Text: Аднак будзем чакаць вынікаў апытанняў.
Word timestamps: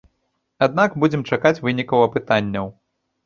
Аднак 0.67 0.95
будзем 1.03 1.25
чакаць 1.35 1.61
вынікаў 1.67 2.05
апытанняў. 2.09 2.73